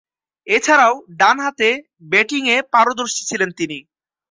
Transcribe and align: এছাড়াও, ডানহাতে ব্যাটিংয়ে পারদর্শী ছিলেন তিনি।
এছাড়াও, 0.47 0.93
ডানহাতে 1.19 1.69
ব্যাটিংয়ে 2.11 2.55
পারদর্শী 2.73 3.23
ছিলেন 3.29 3.49
তিনি। 3.59 3.77